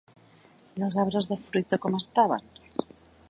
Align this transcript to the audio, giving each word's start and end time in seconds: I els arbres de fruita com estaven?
I 0.79 0.85
els 0.87 0.97
arbres 1.03 1.29
de 1.33 1.37
fruita 1.43 1.81
com 1.85 1.99
estaven? 1.99 2.51